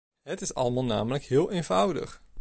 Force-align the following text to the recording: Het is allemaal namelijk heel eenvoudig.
Het 0.21 0.41
is 0.41 0.53
allemaal 0.53 0.83
namelijk 0.83 1.23
heel 1.23 1.51
eenvoudig. 1.51 2.21